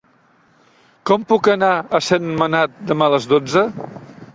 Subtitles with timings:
[1.11, 3.69] Com puc anar a Sentmenat demà a les dotze?